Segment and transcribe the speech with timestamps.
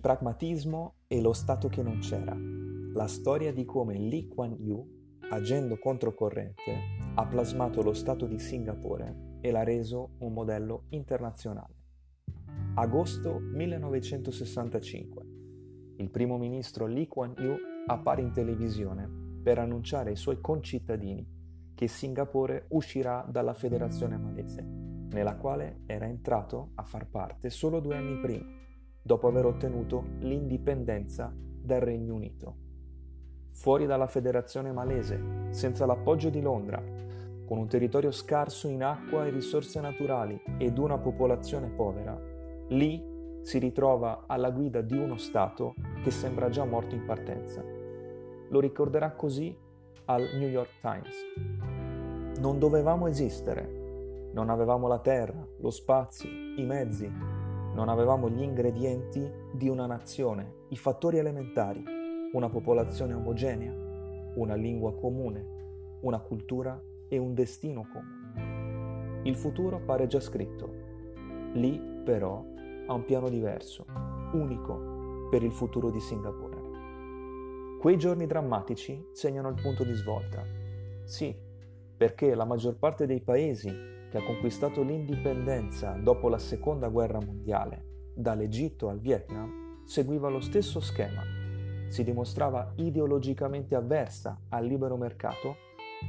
[0.00, 2.34] pragmatismo e lo Stato che non c'era.
[2.94, 6.72] La storia di come Lee Kuan Yew, agendo controcorrente,
[7.14, 11.74] ha plasmato lo Stato di Singapore e l'ha reso un modello internazionale.
[12.76, 15.26] Agosto 1965.
[15.96, 17.56] Il primo ministro Lee Kuan Yew
[17.86, 19.06] appare in televisione
[19.42, 26.70] per annunciare ai suoi concittadini che Singapore uscirà dalla federazione malese, nella quale era entrato
[26.76, 28.46] a far parte solo due anni prima,
[29.06, 32.56] dopo aver ottenuto l'indipendenza dal Regno Unito.
[33.50, 36.82] Fuori dalla federazione malese, senza l'appoggio di Londra,
[37.44, 42.18] con un territorio scarso in acqua e risorse naturali ed una popolazione povera,
[42.68, 47.62] lì si ritrova alla guida di uno Stato che sembra già morto in partenza.
[48.48, 49.54] Lo ricorderà così
[50.06, 52.40] al New York Times.
[52.40, 57.10] Non dovevamo esistere, non avevamo la terra, lo spazio, i mezzi,
[57.74, 61.84] non avevamo gli ingredienti di una nazione, i fattori elementari,
[62.32, 63.74] una popolazione omogenea,
[64.36, 69.22] una lingua comune, una cultura e un destino comune.
[69.24, 70.72] Il futuro pare già scritto.
[71.54, 72.44] Lì, però,
[72.86, 73.86] ha un piano diverso,
[74.32, 76.62] unico per il futuro di Singapore.
[77.80, 80.44] Quei giorni drammatici segnano il punto di svolta.
[81.04, 81.34] Sì,
[81.96, 83.70] perché la maggior parte dei paesi
[84.10, 90.80] che ha conquistato l'indipendenza dopo la seconda guerra mondiale, dall'Egitto al Vietnam, seguiva lo stesso
[90.80, 91.22] schema.
[91.88, 95.56] Si dimostrava ideologicamente avversa al libero mercato,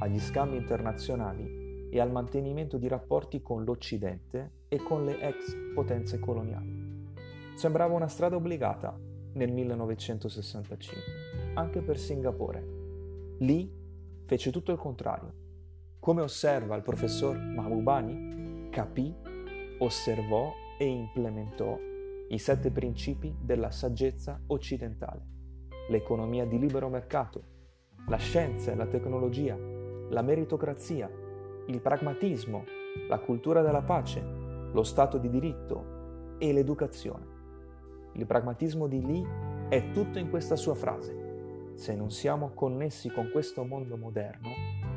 [0.00, 6.18] agli scambi internazionali e al mantenimento di rapporti con l'Occidente e con le ex potenze
[6.18, 7.12] coloniali.
[7.54, 8.98] Sembrava una strada obbligata
[9.34, 11.02] nel 1965,
[11.54, 12.66] anche per Singapore.
[13.38, 13.70] Lì
[14.24, 15.43] fece tutto il contrario.
[16.04, 19.10] Come osserva il professor Mahbubani, capì,
[19.78, 21.78] osservò e implementò
[22.28, 25.22] i sette principi della saggezza occidentale,
[25.88, 27.42] l'economia di libero mercato,
[28.08, 29.56] la scienza e la tecnologia,
[30.10, 31.10] la meritocrazia,
[31.68, 32.64] il pragmatismo,
[33.08, 37.26] la cultura della pace, lo Stato di diritto e l'educazione.
[38.12, 41.72] Il pragmatismo di Lee è tutto in questa sua frase.
[41.76, 44.50] Se non siamo connessi con questo mondo moderno,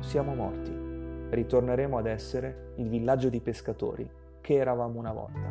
[0.00, 0.87] siamo morti.
[1.30, 4.08] Ritorneremo ad essere il villaggio di pescatori
[4.40, 5.50] che eravamo una volta.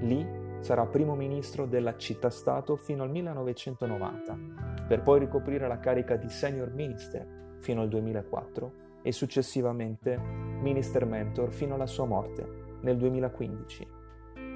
[0.00, 4.38] Lee sarà primo ministro della città-stato fino al 1990,
[4.86, 8.72] per poi ricoprire la carica di senior minister fino al 2004
[9.02, 13.88] e successivamente minister mentor fino alla sua morte nel 2015.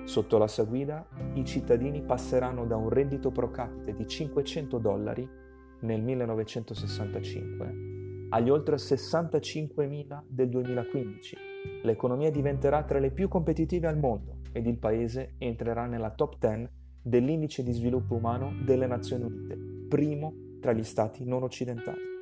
[0.04, 5.28] Sotto la sua guida i cittadini passeranno da un reddito pro capite di 500 dollari
[5.80, 7.87] nel 1965
[8.30, 11.36] agli oltre 65.000 del 2015.
[11.82, 16.68] L'economia diventerà tra le più competitive al mondo ed il paese entrerà nella top 10
[17.02, 19.56] dell'indice di sviluppo umano delle Nazioni Unite,
[19.88, 22.17] primo tra gli stati non occidentali.